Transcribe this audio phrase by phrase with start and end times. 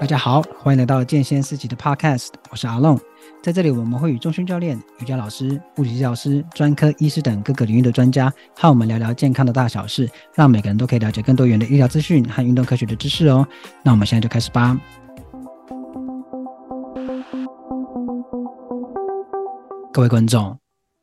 [0.00, 2.98] 大家好，欢迎来到健先思齐的 Podcast，我是阿龙。
[3.42, 13.46] 在这里，我们会与中训教练、瑜伽老师、物理治疗师、专科医师等各个领域的专家，和我们聊聊健康的大小事，让每个人都可以了解更多元的医疗资讯和运动科学的知识哦。
[13.82, 14.78] 那我们现在就开始吧。
[19.92, 20.58] 各位观众、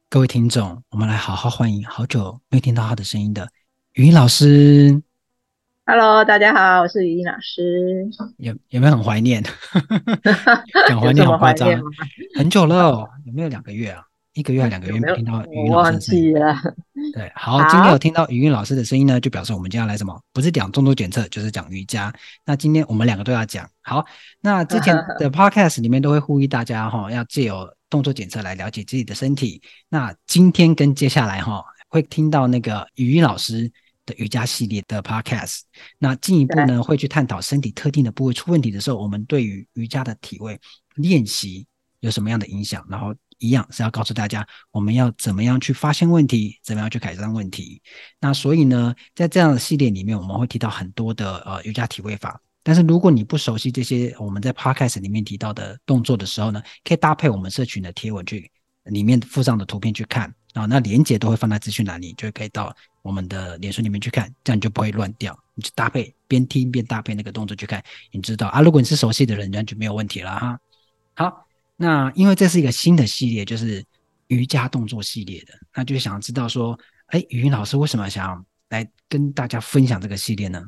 [0.10, 3.48] 各位听众，我们来好好欢迎好久没听到他的声音的
[3.94, 5.02] 语音老师。
[5.92, 8.10] Hello，大家好，我是语音老师。
[8.38, 9.44] 有有没有很怀念？
[10.88, 11.70] 讲怀念好夸张，
[12.38, 14.02] 很久了，哦，有没有两个月啊？
[14.32, 16.56] 一个月还两个月没听到语音老师的声音了。
[17.14, 20.18] 对，好，好，今天有听到语音老师的声音呢，就表示我们今天要来什么？
[20.32, 22.10] 不是讲动作检测，就是讲瑜伽。
[22.46, 23.70] 那今天我们两个都要讲。
[23.82, 24.06] 好，
[24.40, 29.62] 那之前的 Podcast 里面都会呼吁大家哈，要借由动作检测来了解自己的身体。
[29.90, 33.70] 那今天跟接下来哈，会听到那个语音老师。
[34.12, 35.62] 的瑜伽系列的 podcast，
[35.98, 40.60] 那进一步呢，会去探讨身体特定的部位出问题的时候，我们对于瑜伽的体位
[40.96, 41.66] 练习
[42.02, 42.86] 有什么样的影响？
[42.90, 47.82] 然后一样是要告诉大家，我们要怎么样去发现问题，怎么样去改善问题。
[48.20, 52.40] 那所以呢，在这样的系列里面，我们会提到很多的呃瑜伽体位法。
[52.64, 58.52] 但是如果你不熟悉这些我们在 podcast 里面提到的动作的时候呢，可以搭配我们社群的贴文去
[58.84, 60.32] 里面附上的图片去看。
[60.54, 65.38] 啊，那连接都会放在资讯栏里，就可以到我们的脸书里面去看，这样你就不会乱掉。
[65.54, 68.62] 你就搭配边听边搭配那个动作去看，你知道啊。
[68.62, 70.60] 如果你是熟悉的人，那就没有问题了哈。
[71.14, 73.84] 好，那因为这是一个新的系列，就是
[74.28, 80.64] 瑜伽动作系列的，那就想知道说，哎，语音老师为什么想要来跟大家分享这个系列呢？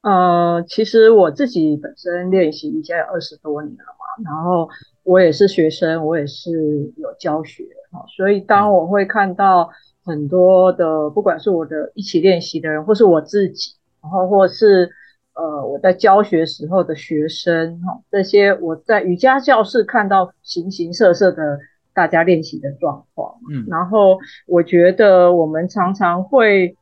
[0.00, 4.68] 呃，其实我自己本身练习瑜伽有二十多年了嘛，然后
[5.04, 6.50] 我也是学生，我也是
[6.96, 8.04] 有教学哈。
[8.08, 9.70] 所以，当我会看到
[10.04, 14.90] 很多的，不管是我的一起练习的人，或是我自己，然后或是
[15.34, 21.58] 呃我在教学时候的学生，哈，这些我在瑜伽教室看到形形色色的
[21.92, 26.76] 大家练习的状况，嗯，然后我觉得我们常常会，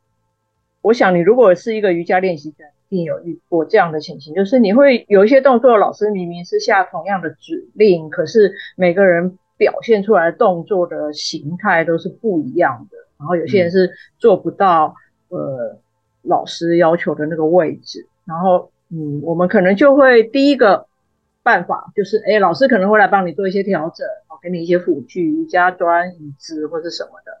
[0.81, 9.37] 我想你如果是一个瑜伽练习者，一定有遇过这样的情形，就是你会有一些动作，老师明明是下同样的指令，可是每个人。
[9.55, 14.95] 表现出来的动作的形态都是不一样的，然后有些人是做不到，
[15.29, 15.77] 呃，
[16.23, 20.87] 老师要求的那个位置，然后，嗯，我们可能就会第一个
[21.43, 27.31] 办法就是，哎，老师可能会来帮你做一些调整，哦，给你一些辅具，瑜伽砖、椅子或者什么的，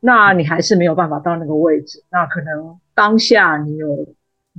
[0.00, 4.06] 那你还是没有办法到那个位置，那可能当下你有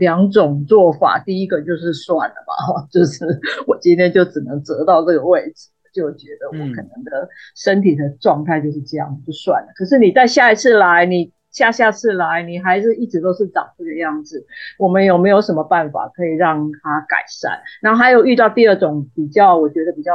[0.01, 3.23] 两种做法，第一个就是算了吧，哈， 就是
[3.67, 5.69] 我今天就只能折到这个位置。
[5.93, 9.67] 就觉得我可能的身体的状态就是这样，就算了。
[9.75, 14.45] 可是你再下一次来，你下下次来，你还是一直都是长这个样子。
[14.79, 17.59] 我们有没有什么办法可以让它改善？
[17.81, 20.13] 然后还有遇到第二种比较，我觉得比较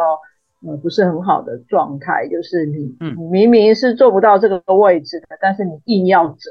[0.66, 6.50] 呃不是很好的状态，就是你你明明是做不到这个位置的，但是你硬要整，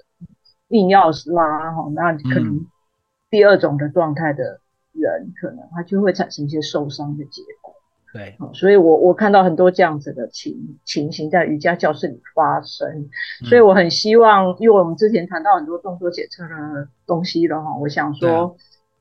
[0.68, 2.64] 硬要拉哈，那可能
[3.36, 4.62] 第二种的状态的
[4.94, 7.76] 人，可能他就会产生一些受伤的结果。
[8.14, 13.10] 对，所以我我看到很多这样子的情情形在瑜伽教室里发生，
[13.44, 18.56] 所以我很希望，因为我们之前谈到很多动作检测的东西了哈，我想说，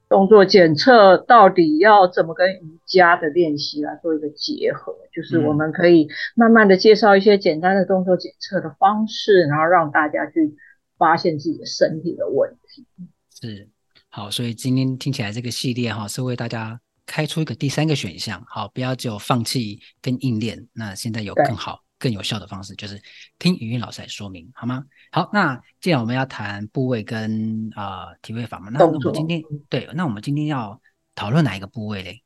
[0.09, 10.57] 动作检测到底要怎么跟瑜伽的练习来做一个结合，就是我们可以慢慢的介绍一些简单的动作检测的方式，然后让大家去
[10.99, 12.85] 发现自己的身体的问题。
[13.31, 13.69] 是，
[14.17, 16.81] 好，所以今天听起来这个系列哈是为大家。
[17.07, 20.67] 开出一个第三个选项，好，不要只有放弃跟硬练。
[20.73, 22.99] 那现在有更好、更有效的方式，就是
[23.39, 24.83] 听语音老师来说明，好吗？
[25.13, 30.81] 好，那既然我们要谈部位跟啊、呃、体位法嘛，那我们今天对，那我们今天要
[31.15, 32.23] 讨论哪一个部位嘞？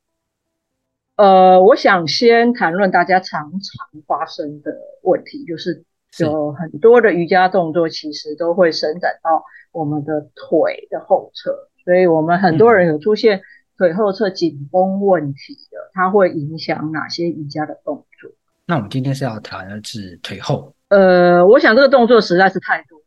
[1.17, 4.71] 呃，我想先谈论大家常常发生的
[5.03, 5.83] 问题，就是
[6.19, 13.41] 有很多的瑜伽动作其实都会伸展到我们的腿的后侧，所以我们很多人有出现、嗯。
[13.79, 18.29] 腿后侧紧绷问题的，它会影响哪些瑜伽的动作？
[18.65, 20.75] 那我们今天是要谈的是腿后。
[20.89, 23.05] 呃，我想这个动作实在是太多了，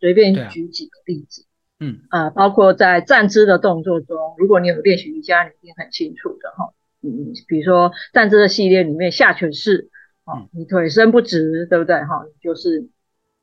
[0.00, 1.46] 随便举几个例子。
[1.78, 6.74] 嗯啊、呃，包括在站姿的动作中，如果你有练习瑜伽，你一定很清楚的哈。
[7.00, 9.88] 嗯，比如说站姿的系列里面下犬式，
[10.24, 11.94] 啊、嗯，你腿伸不直，对不对？
[12.04, 12.88] 哈，就是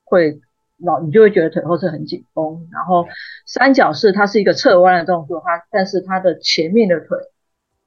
[0.04, 0.42] 会。
[0.84, 3.08] 老你就会觉得腿后侧很紧绷，然后
[3.46, 7.18] 三角式它是一个侧弯的动作，它但是它的前面的腿，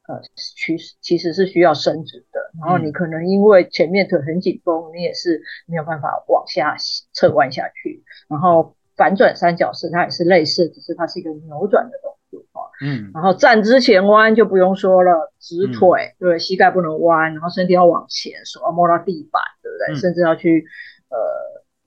[0.09, 6.77] 呃，其实其实是需要伸直的，然后你可能因为前面腿很紧绷，你也是没有办法往下
[7.13, 8.03] 侧弯下去。
[8.29, 12.65] 然后反转三角式它也是类似，只是它是一个扭转的动作啊。
[12.81, 19.95] 嗯，然后站之前弯就不用说了，直腿，嗯、对，膝盖不能弯，然后身体要往前，手要摸到地板，对不对？
[19.95, 20.65] 嗯、甚至要去
[21.11, 21.19] 呃，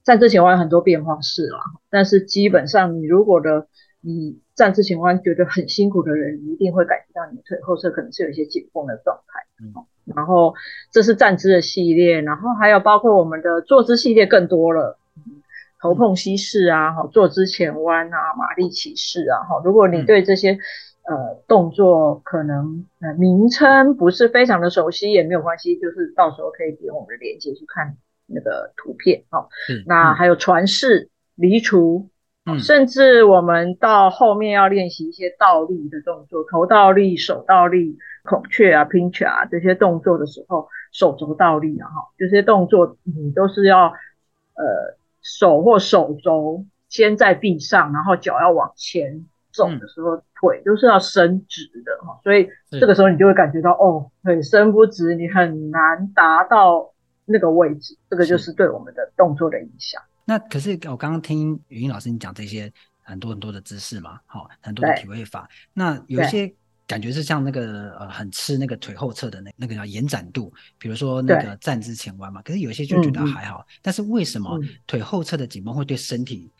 [0.04, 1.58] 站之前弯很多变化式啦，
[1.90, 3.66] 但是基本上你如果的
[4.00, 9.40] 你站之前弯觉得很辛苦的人，一定会感觉到你的腿后侧可能是有一些紧绷的状态。
[9.62, 9.72] 嗯，
[10.14, 10.54] 然后
[10.90, 14.98] 这是站姿的系列，然后还有包括我们的坐姿系列更多了。
[15.80, 27.96] 头碰膝式啊，哈，坐姿前弯啊，马力起式啊，哈，如果你对这些、嗯、呃动作可能呃名称不是非常的熟悉，也没有关系，就是到时候可以点我们的链接去看
[28.26, 32.10] 那个图片，哦，嗯，那还有传世、离除，
[32.46, 43.86] 嗯，甚至我们到后面要练习一些倒立的动作，头倒立、手倒立、孔雀啊、pinch 啊这些动作的时候，手肘倒立啊，哈，这些动作你都是要
[44.54, 44.96] 呃。
[45.24, 56.91] 手或手肘先在地上，然后脚要往前走的时候，嗯、腿都是要伸直的哈，所以这个时候你就会感觉到哦，腿伸不直，你很难达到
[57.24, 60.02] 那个位置，这个就是对我们的动作的影响。
[60.24, 62.72] 那可是我刚刚听语音老师你讲这些
[63.02, 66.52] 很多很多的姿势嘛，好，很多的体位法，那有一些。
[66.84, 72.42] 感觉是像那个呃，很吃那个腿后侧的那那个叫延展度，比如说那个站姿前弯嘛。
[72.42, 76.50] 可是有些就觉得还好，嗯、但是为什么腿后侧的紧绷会对身体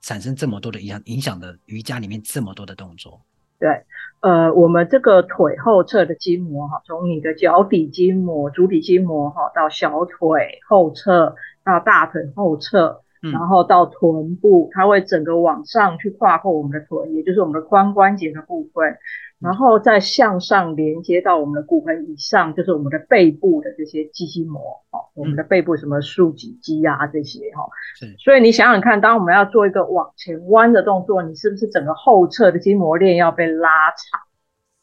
[0.00, 1.02] 产生这么多的影响？
[1.06, 3.20] 影响的瑜伽里面这么多的动作？
[3.58, 3.84] 对，
[4.20, 18.96] 呃，我们这个腿后侧的筋膜哈，从你的脚底筋膜、足底筋膜哈，到小腿后侧，到大腿后侧，然后到臀部，它会整个往上去跨过我们的臀，也就是我们的髋关节的部分。
[19.38, 28.14] 然后再向上连接到我们的骨盆以上，就是我们的背部的这些肌筋膜，哦，我们的背部什么竖脊肌啊这些，哈，是。
[28.18, 34.20] 所以你想想看，当我们要做一个往前弯的动作，你是不是整个后侧的筋膜链要被拉长？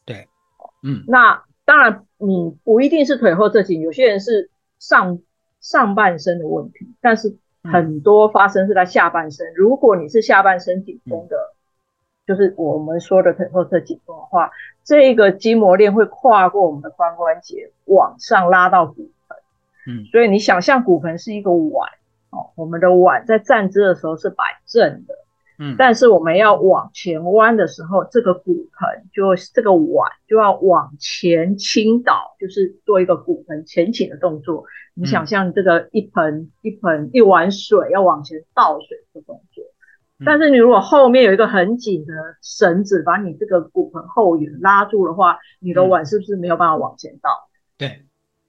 [0.06, 0.28] 对，
[0.84, 1.02] 嗯。
[1.08, 5.18] 那当然，你不一定是腿后侧紧，有些人是上
[5.60, 7.36] 上半身的问题，但是
[7.72, 9.52] 很多发生是在下半身。
[9.54, 11.36] 如果你是下半身紧绷的。
[12.26, 14.50] 就是我们说的腿后侧紧绷的话，
[14.82, 19.36] 这个筋膜链会跨过我们的髋关节，往上拉到骨盆。
[19.86, 21.90] 嗯，所以你想象骨盆是一个碗
[22.30, 25.14] 哦，我们的碗在站姿的时候是摆正的。
[25.58, 34.64] 嗯，但是我们要往前弯的时候，这个骨盆就这个碗就要往前倾倒，就是做一个骨盆前倾的动作。
[34.94, 39.64] 你想象这个一盆一盆一碗水要往前倒水的动作。
[40.24, 47.30] 但是你如果后面有一个很紧的绳子把你这个骨盆后缘拉住的话，你的碗是不是没有办法往前倒？
[47.76, 48.04] 对，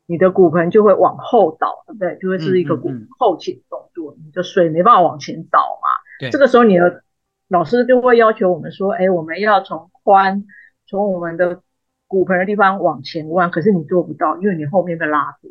[0.05, 2.17] 你的骨盆就会往后倒，对不对？
[2.21, 5.87] 就会是一个骨盆后倾动作，你的水没办法往前倒嘛。
[6.19, 7.01] 对，这个时候你的
[7.47, 10.43] 老师就会要求我们说，哎，我们要从髋
[10.85, 11.61] 从我们的
[12.07, 15.49] 骨盆的地方往前弯，可是你做不到，因为你后面被拉住。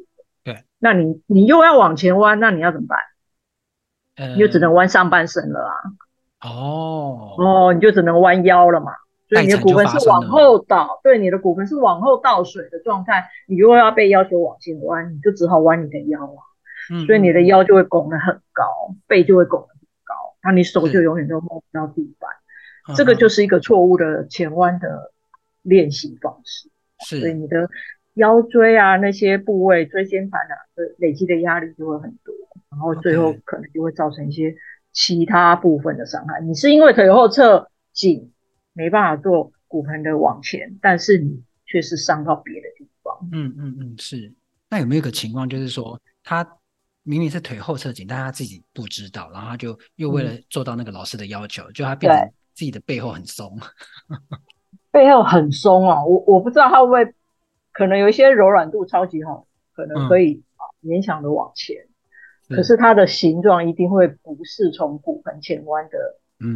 [0.85, 2.99] 对，那你你又要往前弯，那你要怎么办？
[4.35, 5.75] 你就只能弯上半身了啊！
[6.49, 8.93] 哦哦，你就只能弯腰了嘛。
[9.29, 16.41] 所以你的骨盆是往后倒，对，你的骨盆是往后倒水的状态，你又要被要求往前弯，你就只好弯你的腰啊。
[16.93, 22.31] 嗯，所以你的腰就会拱得很高，背就会拱得很高，那你手就永远都摸不到地板。
[22.89, 25.11] 是这个就是一个错误的前弯的
[25.63, 26.69] 练习方式。
[27.01, 27.69] 是，所以你的
[28.15, 30.55] 腰椎啊那些部位，椎间盘啊，
[30.99, 32.35] 累积的压力就会很多。
[32.71, 34.55] 然后最后可能就会造成一些
[34.93, 36.41] 其他部分的伤害。
[36.41, 38.33] 你是因为腿后侧紧，
[38.73, 43.29] 没办法做骨盆的往前，但是你却是伤到别的地方。
[43.33, 44.33] 嗯嗯嗯，是。
[44.71, 46.45] 那有没有一个情况，就是说他
[47.05, 53.57] 明明是腿后侧紧，但他自己不知道，然后他就又为了做到那个老师的要求，嗯、就他变成自己的背后很松，
[54.91, 56.05] 背后很松哦！
[56.05, 57.15] 我我不知道他会不会
[57.75, 60.43] 可能有一些柔软度超级好，可能可以
[60.83, 61.77] 勉强的往前。
[61.77, 61.91] 嗯
[62.47, 65.99] 可是它的形状一定会不是从骨盆前弯的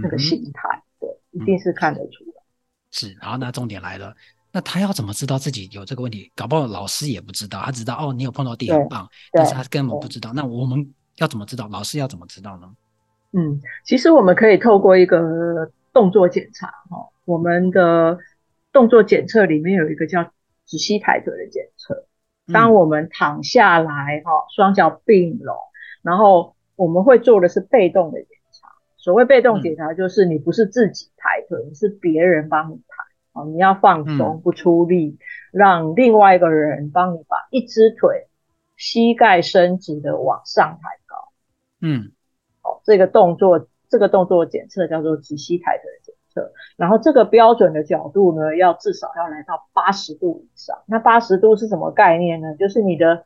[0.02, 2.42] 那个形态，嗯、对，一定是看得出来。
[2.90, 4.14] 是，好，那重点来了，
[4.52, 6.30] 那他要怎么知道自己有这个问题？
[6.36, 10.30] 搞不好老师也不知道，他知道哦，你有碰到地很棒，但是他根本不知道。
[10.34, 11.66] 那我们要怎么知道？
[11.68, 12.70] 老师要怎么知道呢？
[13.32, 18.18] 嗯，其实我们可以透过一个动作检查哈，我们的
[18.72, 20.30] 动作检测里面有一个叫
[20.68, 22.06] 止息抬腿的检测。
[22.52, 25.56] 当我们躺下来哈，双脚并拢。
[26.02, 28.68] 然后我们会做的是被动的检查。
[28.96, 32.94] 所谓被动检查，就是你不是自己抬腿，是别人帮你抬。
[33.32, 35.18] 哦，你要放松，不出力，嗯、
[35.52, 38.26] 让另外一个人帮你把一只腿
[38.76, 41.16] 膝盖伸直的往上抬高。
[41.80, 42.12] 嗯，
[42.62, 45.84] 哦，这个动作，这个动作检测叫做直膝抬腿
[46.32, 46.52] 测。
[46.76, 50.78] 然后这个标准的角度呢，要至少要来到八十度以上。
[50.86, 52.54] 那八十度是什么概念呢？
[52.56, 53.24] 就是你的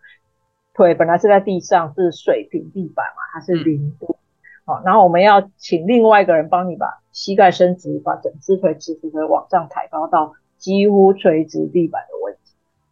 [0.74, 4.16] 腿本来是在地上，是水平地板嘛，它是零度。
[4.64, 12.38] 好、嗯，然后我们要请另外一个人帮你把膝盖伸直，把整只腿直直的往上抬高到几乎垂直地板的位置。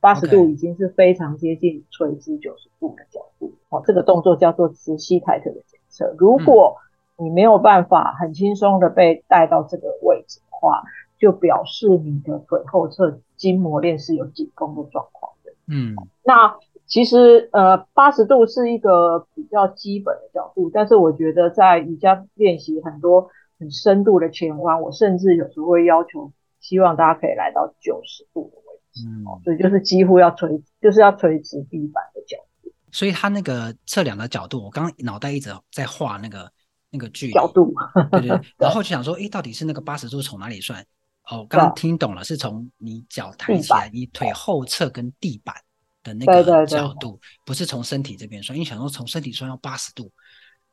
[0.01, 3.55] 八十度已经是非常接近垂直九十度的角度。
[3.69, 6.15] 好，这个动作叫做直膝抬腿的检测。
[6.19, 6.77] 如果
[7.21, 10.83] 你没有办法很轻松的被带到这个位置的话，
[11.19, 15.53] 就表示你的腿后侧筋膜链是有紧绷的状况的。
[15.69, 29.07] 嗯，那其实呃八十度是一个比较基本的角度，但是我觉得在瑜伽练习很多很深度的前弯，我甚至有时候会要求希望大家可以来到九十度的位置。
[29.07, 32.73] 嗯，所以就是几乎要垂，就是要垂直地板的角度。
[32.91, 36.51] 所以它那个测量的角度，我刚刚脑袋一直在画那个。
[36.91, 37.73] 那个距离角度，
[38.11, 40.85] 对对 对，然后就想说，诶，到底是那个八十度从哪里算？
[41.31, 45.55] 哦，刚刚听懂了，是从你脚抬起来，你腿后侧跟地板
[46.03, 48.57] 的那个角度，不是从身体这边算。
[48.57, 50.11] 因为想说从身体算要八十度，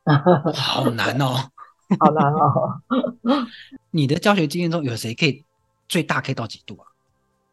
[0.55, 1.35] 好难哦，
[1.99, 2.81] 好难哦。
[3.91, 5.43] 你的教学经验中有谁可以
[5.87, 6.87] 最大可以到几度啊？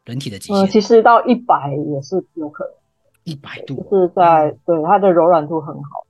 [0.05, 0.67] 人体的极限？
[0.69, 2.73] 其实到一百也是有可能，
[3.25, 6.07] 一百度就是在对它的柔软度很好，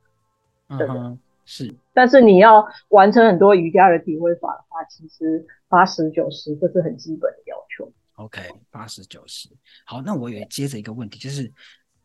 [0.79, 1.17] 对的。
[1.45, 7.93] 是，但是你要完成很多瑜伽的体会法的话，其实八十九十这是很基本的要求。
[8.15, 9.49] OK，八十九十。
[9.85, 11.53] 好，那我也接着一个问题，就是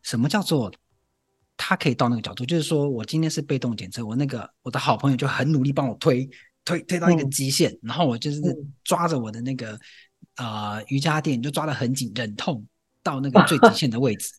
[0.02, 0.72] 什么叫做
[1.56, 2.44] 他可以到那个角度？
[2.44, 6.28] 就是说我今天是被动检测，我那个我的好朋友就很努力帮我推
[6.64, 8.40] 推推到一个极限，嗯、然后我就是
[8.84, 9.72] 抓着我的那个、
[10.36, 12.66] 嗯、呃瑜伽垫就抓得很紧，忍痛
[13.02, 14.32] 到那个最极限的位置。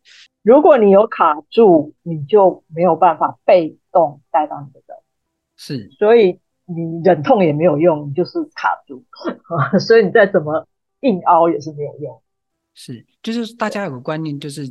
[0.43, 4.98] 如果你有卡住，你就没有办法被动带到你的人。
[5.55, 9.03] 是，所以你忍痛也没有用，你就是卡住，
[9.79, 10.67] 所以你再怎么
[11.01, 12.21] 硬凹也是没有用。
[12.74, 14.63] 是，就是大家有个观念，就是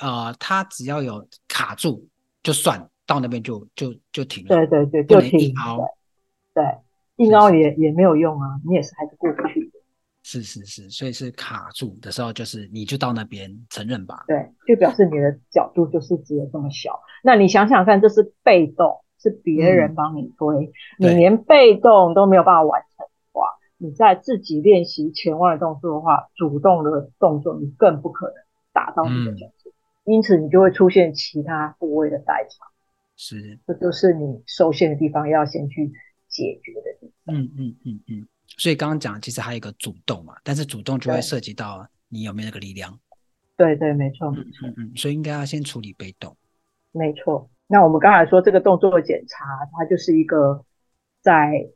[0.00, 2.08] 呃，他只要有卡住，
[2.42, 4.48] 就算到那边就就就停了。
[4.48, 5.40] 对对对，就停。
[5.40, 5.84] 硬凹，
[6.54, 6.64] 对，
[7.16, 9.57] 硬凹也也没有用啊，你也是还是过不去的。
[10.30, 14.24] 是是是，所以是卡住的时候，就是你就到那边承认吧。
[14.26, 17.00] 对，就表示你的角度就是只有这么小。
[17.24, 28.34] 那你想想看，这是被动，是别人帮你推，嗯、你连被动都没有办法完成的话，你在自己练习前弯的动作的话，主动的动作你更不可能
[28.74, 32.68] 达到你的角度，嗯、因此你就会出现其他部位的代偿。
[33.16, 35.90] 是，这就是你受限的地方，要先去
[36.28, 37.34] 解决的地方。
[37.34, 38.28] 嗯嗯嗯嗯。
[38.56, 42.98] 所以刚刚讲，其实还有一个主动嘛，但是主动就会涉及到你有没有那个力量。
[43.56, 44.28] 对对，没错。
[44.28, 46.36] 嗯嗯嗯，所以应该要先处理被动。
[46.92, 47.50] 没错。
[47.66, 50.64] 那我们刚才说这个动作检查，它就是一个
[51.22, 51.68] 在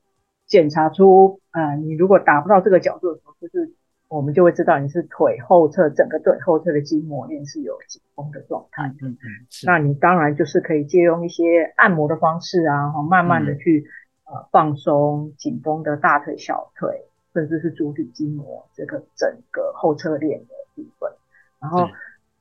[0.46, 3.72] 检查出，呃，你如果达不到这个角度的时候，就是
[4.08, 8.86] 我们就会知道你是腿后侧整个腿后侧的筋膜链是有紧绷的状态。
[9.02, 9.18] 嗯嗯。
[9.66, 13.84] 那你当然就是可以借用一些按摩的方式啊，慢慢的去。
[14.32, 21.12] 呃，放松紧绷的大腿、小腿，甚至是足底筋膜，这个整个后侧链的部分。
[21.60, 21.86] 然后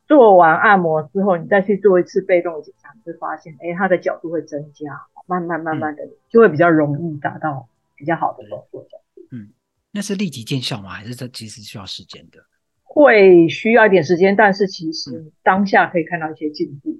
[0.07, 7.67] 做完按摩之后，你再去做一次被动检查，你会发现，哎，它的角度会增加，慢慢慢慢的，就会比较容易达到
[7.98, 9.21] 比较好的动作角度。
[9.31, 9.50] 嗯，
[9.91, 10.91] 那是立即见效吗？
[10.91, 12.39] 还是这其实需要时间的？
[12.83, 16.98] 会需要一点时间，但是其实当下可以看到一些进步。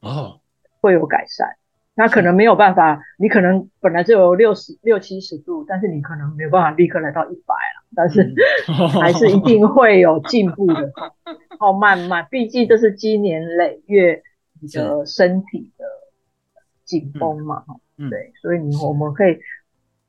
[0.00, 0.40] 哦，
[0.80, 1.56] 会有改善。
[1.94, 8.32] 那可能没有办法，你可能本来就有六十六七十度，但是你可能没有办法立刻来到一百了，但是
[9.00, 10.92] 还是一定会有进步的。
[11.60, 14.22] 哦，慢慢，毕竟这是积年累月
[14.62, 15.84] 你的身体的
[16.84, 17.64] 紧绷嘛，
[17.98, 19.38] 嗯，对，所以你我们可以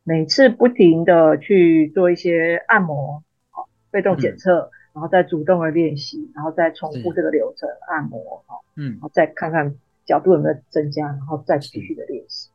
[0.05, 9.75] 每次不停的去做一些按摩，好，被动检测，然后再主动的练习，然后再重复这个流程按摩，哈，嗯，然后再看看。
[10.05, 12.49] 角度有没有增加，然后再继续的练习。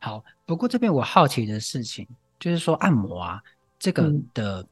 [0.00, 2.06] 好，不过这边我好奇的事情
[2.38, 3.42] 就是说按摩啊，
[3.78, 4.64] 这个的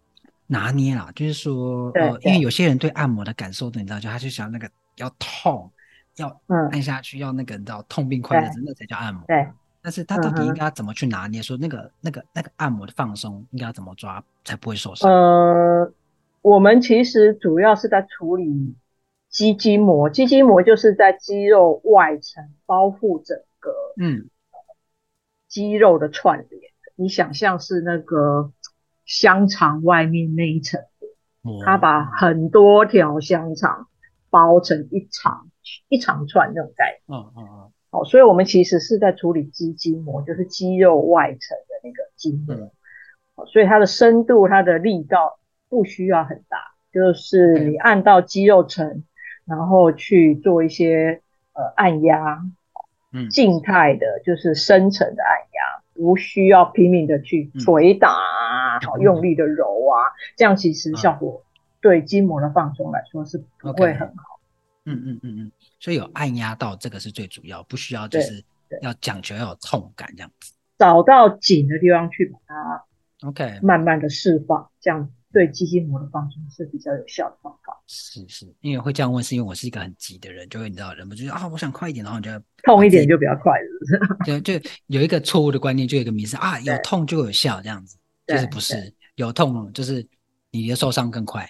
[0.46, 5.70] 拿捏啊，嗯、就是说呃，因为有些人对按摩的感受，你知道，就他就想那个要痛，
[6.16, 6.40] 要
[6.70, 9.24] 按下去，嗯、要那个你知道痛并快乐着，那才叫按摩。
[9.26, 9.48] 对。
[9.82, 11.40] 但是他到底应该怎么去拿捏？
[11.40, 15.10] 嗯、说那个那个那个按摩的放松应该要怎么抓才不会受伤？
[15.10, 15.92] 呃，
[16.42, 18.74] 我们其实主要是在处理。
[19.36, 24.30] 肌筋膜，肌筋膜就是在肌肉外层包覆整个，嗯，
[25.46, 26.62] 肌肉的串联。
[26.94, 28.50] 你想象是那个
[29.04, 30.80] 香肠外面那一层，
[31.66, 33.88] 它把很多条香肠
[34.30, 35.50] 包成一长
[35.90, 37.20] 一长串那种概念。
[37.20, 37.72] 嗯嗯嗯。
[37.90, 42.72] 好，所以我们其实是在处理肌筋膜，就是肌肉外层的那个筋膜。
[43.52, 45.38] 所以它的深度、它的力道
[45.68, 46.56] 不需要很大，
[46.90, 49.04] 就是你按到肌肉层，
[49.46, 51.22] 然后去做一些
[51.52, 52.42] 呃按压，
[53.12, 61.42] 嗯，静态的就是深层的按压，不需要拼命的去捶打啊，好、嗯、用力的揉啊，这样其实效果
[61.80, 64.40] 对筋膜的放松来说是不会很好。
[64.84, 68.44] 嗯嗯嗯嗯，所以有按压到这个是最主要，不需要就是
[68.82, 72.84] 要讲求要有痛感这样子，找到紧的地方去把它。
[73.26, 77.78] OK，慢慢的释放，这样对肌筋膜的放松是比较有效的方法。
[77.86, 82.30] 是是，因为会这样问，是因为我是一个很急的人，就会你知道，人不就是啊，我想快一点，然后你就
[82.62, 84.16] 痛一点就比较快了。
[84.24, 90.08] 对，就有一个错误的观念，就有一个迷思啊，有痛就有效这样子，就是不是有痛就是
[90.52, 91.46] 你的受伤更快。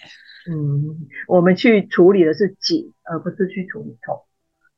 [0.51, 4.21] 嗯，我们去处理的是紧，而不是去处理痛。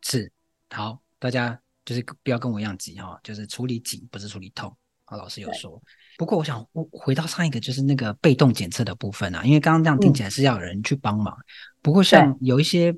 [0.02, 0.30] 是，
[0.68, 4.76] 好，大家就是不要跟我一样急哈，就是处理紧，不是处理痛。
[5.10, 5.80] 好，老师有说。
[6.18, 11.34] 不过，我想我回到上一个，就是那个被动检测的部分啊，因为刚刚这样听起来是要有人去帮忙。
[11.34, 11.44] 嗯、
[11.80, 12.90] 不过，像有一些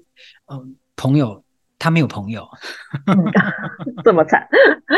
[0.47, 1.45] 嗯、呃、朋友，
[1.79, 2.49] 他没有朋友，
[4.03, 4.49] 这么惨，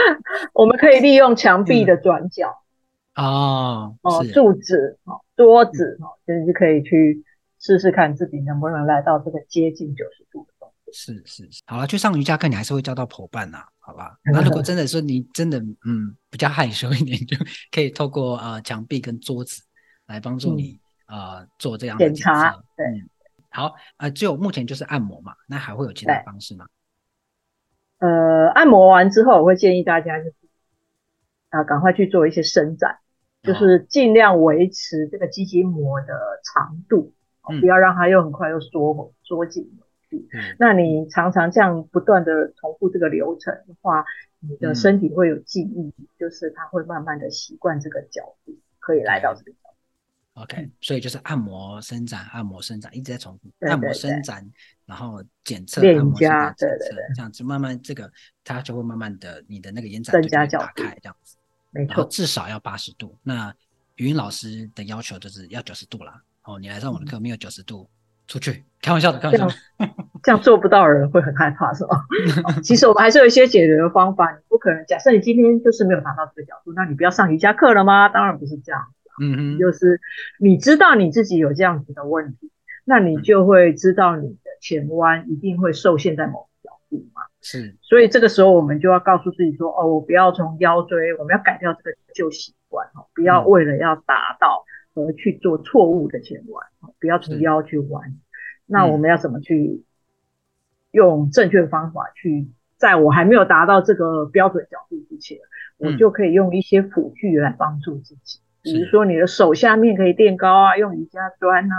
[0.55, 2.49] 我们可以利用墙壁的转角
[3.17, 7.23] 哦，哦，柱子哦，桌子哦，其实是可以去
[7.61, 10.93] 试试看自己能不能来到这个接近九十度的东西。
[10.93, 13.69] 是是是，好了，去上瑜伽课你还是会交到伙伴呐、啊。
[13.85, 17.37] 好吧， 那如果真的说你真的嗯比较害羞一点， 就
[17.73, 19.61] 可以透过呃墙壁跟桌子
[20.07, 23.11] 来帮助你、嗯、呃做这样的检查对、嗯，
[23.51, 26.67] 好呃，只有目前就是按摩嘛，那还会有其他方式吗？
[27.99, 30.35] 呃，按摩完之后，我会建议大家就是
[31.51, 32.99] 啊，赶快去做一些伸展，
[33.43, 36.07] 就是尽量维持这个肌筋膜的
[36.55, 37.13] 长度，
[37.43, 39.69] 哦、不要让它又很快又缩缩紧。
[40.33, 44.05] 嗯、那你常常这样不断的重复这个流程的话，
[44.41, 50.41] 你的身体会有记忆，嗯、就是它会慢慢的习惯这个角度，可以来到这个角度。
[50.43, 54.49] OK，所以就是按摩伸展，按摩伸展，一直在重复，按摩伸展，
[54.87, 58.11] 然后检测，练家，对对对，这样子慢慢这个
[58.43, 61.37] 它就会慢慢的，你的那个延展度就会打开，这样子，
[61.71, 63.17] 没错，至少要八十度。
[63.23, 63.55] 那
[63.97, 66.23] 语音老师的要求就是要九十度啦。
[66.45, 67.83] 哦，你来上我的课没有九十度。
[67.83, 67.97] 嗯
[68.29, 69.55] 出去开玩笑的，开玩笑的。
[70.23, 72.05] 这样做不到的人会很害怕，是吧？
[72.63, 74.31] 其实我们还是有一些解决的方法。
[74.31, 78.09] 你不可能假设你今天就是没有达到这个角度，那你不要上瑜伽课了吗？
[78.09, 79.11] 当然不是这样子。
[79.21, 80.01] 嗯嗯，就是
[80.39, 82.51] 你知道你自己有这样子的问题，
[82.85, 87.23] 那你就会知道你的前弯一定会受限在某个角度嘛。
[87.41, 94.65] 是，所以这个时候我们就要告诉自己说：哦，我不要从腰椎，我们要改掉这个旧习惯，不要为了要达到。
[94.95, 96.67] 而去做错误的前弯，
[97.01, 98.15] 不要从腰去弯。
[98.67, 99.83] 那我们要怎么去
[100.93, 105.39] 用正确的方法去，在我还没有达到这个标准角度之前，
[105.79, 108.39] 我就可以用一些辅具来帮助自己。
[108.63, 111.77] 比如说你的手下面可以垫高啊，用瑜伽砖啊。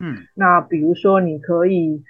[0.00, 0.16] 嗯。
[0.34, 2.02] 那比如说你可以，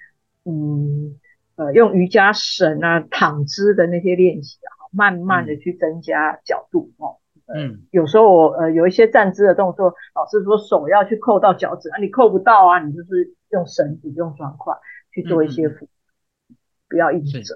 [0.46, 1.18] 嗯，
[1.56, 7.16] 呃，用瑜伽绳啊，躺姿的那些练习啊，慢慢的去增加角度哦。
[7.54, 14.72] 嗯，有时候我呃有一些站姿的动作，老师说手要去扣到脚趾啊，你扣不到啊，你就是用绳子、用砖块
[15.12, 15.88] 去做一些辅，嗯、
[16.88, 17.54] 不要硬折。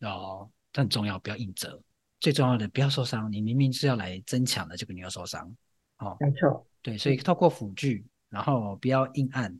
[0.00, 1.82] 哦，这很重要，不要硬折。
[2.20, 5.54] 最重要的不要受伤，你明明是要来增强的，结果你又受伤。
[5.98, 9.58] 哦，没错，对，所以透过辅具，然后不要硬按，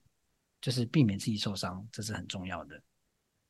[0.60, 2.82] 就是避免自己受伤，这是很重要的。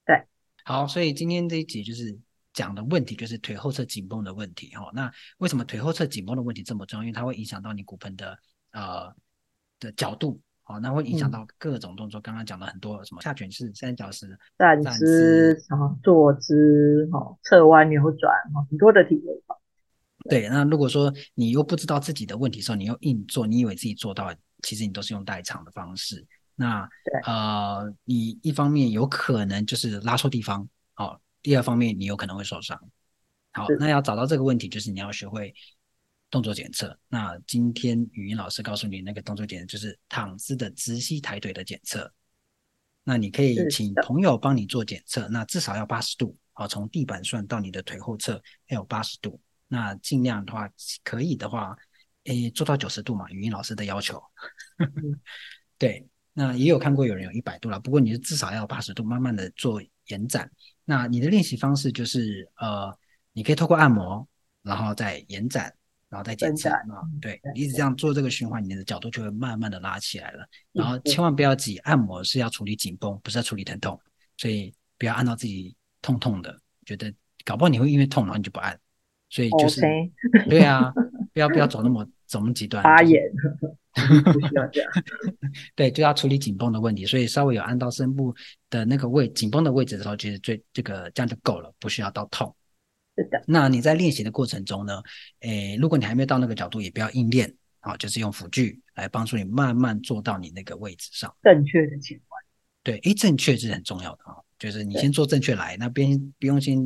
[0.04, 0.24] 对，
[0.64, 2.18] 好，所以今天这一集就是。
[2.54, 4.88] 讲的问题就是腿后侧紧绷的问题哈。
[4.94, 7.02] 那为什么腿后侧紧绷的问题这么重要？
[7.02, 8.38] 因为它会影响到你骨盆的
[8.70, 9.12] 呃
[9.80, 12.20] 的角度，好，那会影响到各种动作。
[12.20, 18.33] 刚刚讲了很多什么下犬式、三角式、站姿、然后坐姿、哈侧弯扭转，
[18.68, 19.57] 很多的体位法。
[20.29, 26.27] 对，那如果说你又不知道自己的问题的时候，你又硬做，你以为自己做到，其实你都是用代偿的方式。
[26.57, 26.88] 那
[27.24, 31.20] 呃，你一方面有可能就是拉错地方，好。
[31.42, 32.81] 第二方面，你有可能会受伤。
[33.53, 35.55] 好，那要找到这个问题，就是你要学会
[36.35, 36.99] 动作检测。
[37.07, 42.12] 那今天语音老师告诉你那个动作检测，就是躺姿的直膝抬腿的检测。
[43.05, 49.40] 那你可以请朋友帮你做检测，那至少要八十度，好，从地板算到你的腿后侧要有八十度。
[49.68, 50.68] 那尽量的话，
[51.05, 51.77] 可以的话，
[52.25, 54.20] 诶，做到九十度嘛，语音老师的要求。
[55.79, 60.51] 对，那也有看过有人有一百度了，不过你是至少要八十度，慢慢的做延展。
[60.85, 62.92] 那你的练习方式就是，呃，
[63.33, 64.27] 你可以透过按摩，
[64.62, 65.73] 然后再延展，
[66.14, 66.79] 然后再检测啊。
[67.20, 70.46] 对，你一直这样做这个循环，你的角度就会慢慢的拉起来了。
[70.70, 74.00] 然后千万不要挤，按摩是要处理紧绷，不是要处理疼痛，
[74.37, 77.12] 所以不要按到自己痛痛的，觉得
[77.44, 78.79] 搞不好你会因为痛然后你就不按，
[79.29, 79.81] 所以就是，
[80.48, 80.92] 对啊，
[81.33, 82.81] 不要不要走那么走那么极端？
[82.85, 83.20] 发炎，
[84.33, 84.90] 不需要这样。
[85.74, 88.33] 对，就要处理紧绷的问题，所以稍微有按到深部
[88.70, 92.55] 的那个位紧绷的位置的时候，其实最这个这样就够了，不需要到痛。
[93.16, 93.42] 是的。
[93.46, 95.03] 那你在练习的过程中呢？
[95.40, 101.35] 诶，如果你还没有到那个角度，也不要硬练啊，就是用辅具来帮助你慢慢做到你那个位置上。
[101.42, 102.44] 正确的前弯。
[102.83, 106.79] 对，诶，正确是很重要的啊，就是你先做正确来，那边不用先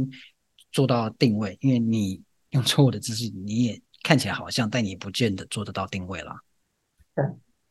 [0.73, 3.81] 做到定位，因为你用错误的姿势，你也。
[4.05, 6.41] 看起来好像，但你不见得做得到定位啦。
[7.17, 7.25] 对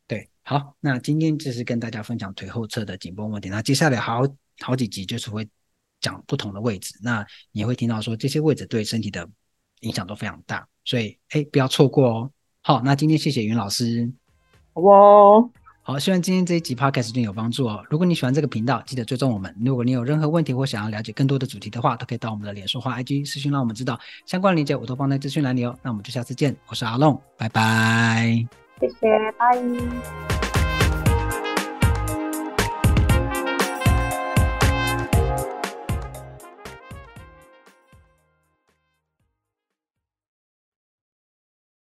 [0.06, 3.48] 对，好，那今天就是跟大家分享腿后侧的紧绷问题。
[3.48, 4.20] 那接下来好
[4.60, 5.48] 好几集就是会
[6.00, 9.28] 讲不同的位置，那你会听到说这些位置对身体的
[9.80, 12.30] 影响都非常大，所以哎，不要错过哦。
[12.62, 14.10] 好，那今天谢谢云老师。
[14.74, 15.50] 好哦。
[15.82, 17.82] 好，希望今天这一集 podcast 对你有帮助哦。
[17.88, 19.56] 如果你喜欢这个频道，记得追踪我们。
[19.64, 23.98] 如果你有任何问题或想要了解更多的主题的话，都可以到我们的脸书或 IG 私讯让我们知道。
[24.26, 25.74] 相关的链接我都放在资讯栏里哦。
[25.82, 28.46] 那我们就下次见，我是阿龙，拜拜。
[28.80, 30.47] 谢谢，拜。